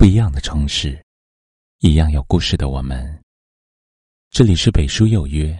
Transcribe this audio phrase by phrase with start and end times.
[0.00, 0.98] 不一样的城市，
[1.80, 3.22] 一样有故事的我们。
[4.30, 5.54] 这里是北书有约，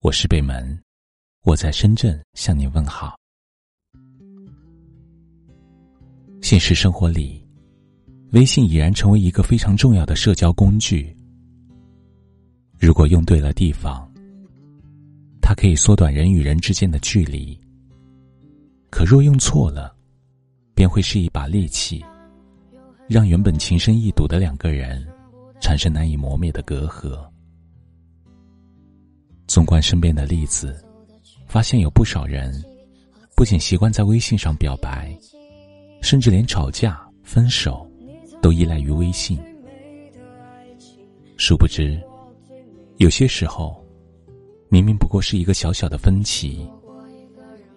[0.00, 0.78] 我是北门，
[1.44, 3.18] 我在深圳向你问好。
[6.42, 7.42] 现实生活里，
[8.32, 11.16] 微信已然成为一个非常重要的社交工具。
[12.78, 14.06] 如果用对了地方，
[15.40, 17.58] 它可以缩短人与人之间的距离；
[18.90, 19.96] 可若用错了，
[20.74, 22.04] 便会是一把利器。
[23.08, 25.06] 让原本情深意笃的两个人
[25.60, 27.22] 产生难以磨灭的隔阂。
[29.46, 30.82] 纵观身边的例子，
[31.46, 32.64] 发现有不少人
[33.36, 35.16] 不仅习惯在微信上表白，
[36.00, 37.86] 甚至连吵架、分手
[38.40, 39.38] 都依赖于微信。
[41.36, 42.00] 殊不知，
[42.96, 43.84] 有些时候
[44.70, 46.66] 明明不过是一个小小的分歧，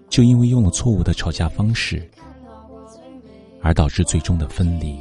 [0.09, 2.09] 就因为用了错误的吵架方式，
[3.61, 4.97] 而导致最终的分离。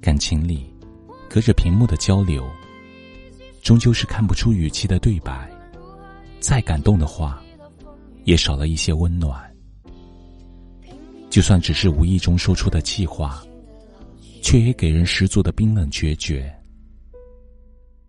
[0.00, 0.74] 感情里，
[1.28, 2.48] 隔着屏幕的交流，
[3.62, 5.50] 终究是看不出语气的对白。
[6.40, 7.42] 再感动的话，
[8.24, 9.38] 也少了一些温暖。
[11.28, 13.44] 就算只是无意中说出的气话，
[14.42, 16.50] 却也给人十足的冰冷决绝。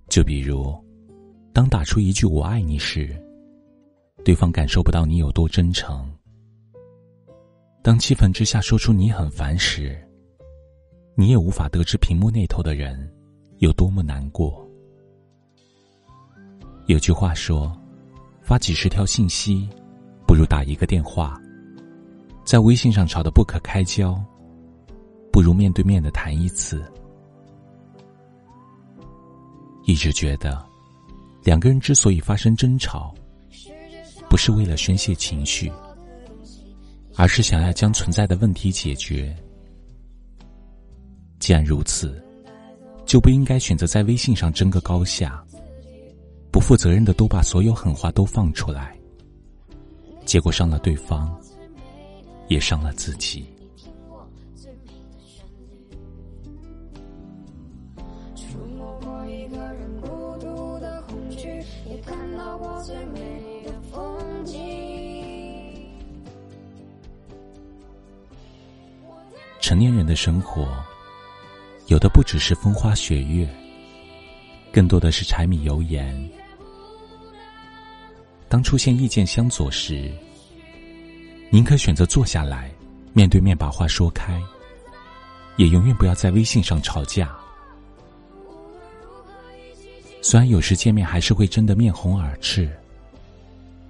[0.07, 0.73] 就比如，
[1.51, 3.21] 当打出一句“我爱你”时，
[4.23, 6.05] 对方感受不到你有多真诚；
[7.83, 10.01] 当气愤之下说出“你很烦”时，
[11.15, 13.11] 你也无法得知屏幕那头的人
[13.59, 14.67] 有多么难过。
[16.87, 17.71] 有句话说
[18.41, 19.69] ：“发几十条信息，
[20.25, 21.39] 不如打一个电话。”
[22.43, 24.21] 在微信上吵得不可开交，
[25.31, 26.83] 不如面对面的谈一次。
[29.85, 30.65] 一直觉得，
[31.43, 33.13] 两个人之所以发生争吵，
[34.27, 35.71] 不是为了宣泄情绪，
[37.15, 39.35] 而是想要将存在的问题解决。
[41.41, 42.23] 既然如此，
[43.03, 45.43] 就不应该选择在微信上争个高下，
[46.51, 48.95] 不负责任的都把所有狠话都放出来，
[50.23, 51.35] 结果伤了对方，
[52.47, 53.47] 也伤了自己。
[69.59, 70.67] 成年人的生活。
[71.91, 73.45] 有的不只是风花雪月，
[74.71, 76.17] 更多的是柴米油盐。
[78.47, 80.09] 当出现意见相左时，
[81.49, 82.71] 宁可选择坐下来，
[83.11, 84.41] 面对面把话说开，
[85.57, 87.29] 也永远不要在微信上吵架。
[90.21, 92.71] 虽然有时见面还是会争得面红耳赤，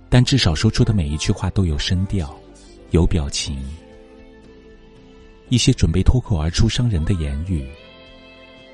[0.10, 2.36] 但至少说出的每一句话都有声调，
[2.90, 3.64] 有表情。
[5.50, 7.70] 一些准备脱口而出伤人的言语。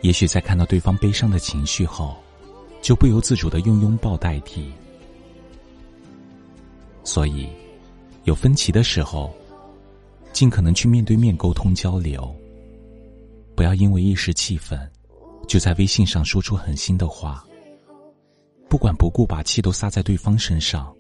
[0.02, 2.16] 也许在看到对方悲伤的情绪后，
[2.82, 4.72] 就不由自主的用拥抱代替。
[7.04, 7.48] 所以，
[8.26, 9.34] 有分歧的时候，
[10.32, 12.34] 尽可能去面对面沟通交流。
[13.56, 14.80] 不要因为一时气愤，
[15.48, 17.44] 就在微信上说出狠心的话，
[18.70, 20.96] 不管不顾把气都撒在对方身上，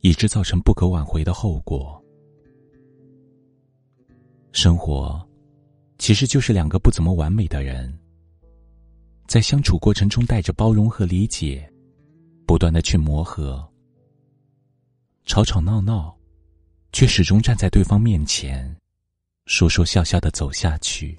[0.00, 1.98] 以致造成不可挽回的后果。
[4.52, 5.26] 生活。
[6.04, 7.98] 其实就是两个不怎么完美的人，
[9.26, 11.66] 在相处过程中带着包容和理解，
[12.46, 13.66] 不断的去磨合，
[15.24, 16.14] 吵吵闹闹，
[16.92, 18.76] 却始终站在对方面前，
[19.46, 21.18] 说说笑笑的走下去。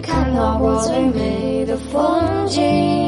[0.00, 1.48] 看到过最美。
[1.68, 3.07] 的风景，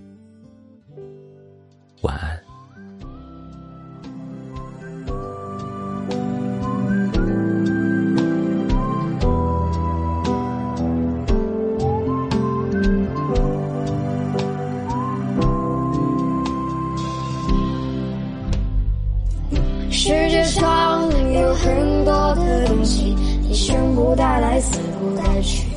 [20.03, 23.15] 世界上有很多的东西，
[23.47, 25.70] 你生不带来，死不带去。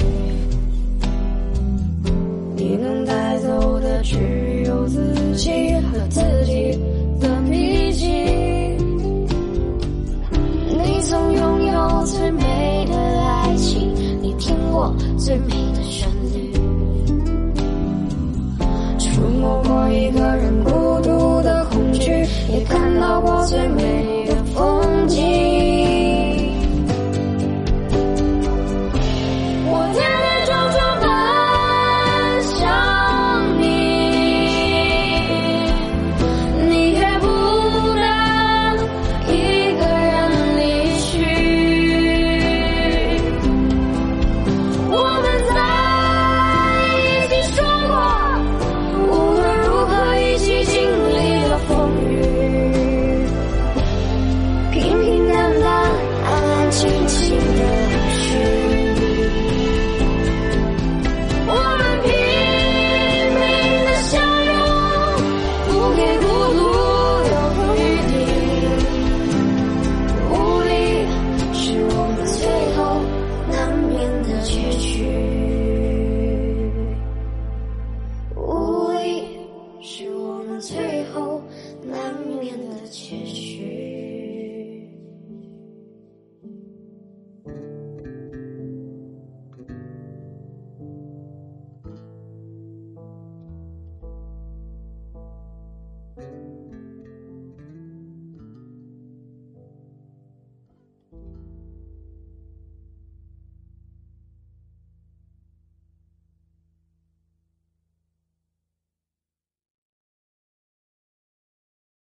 [83.03, 83.24] you.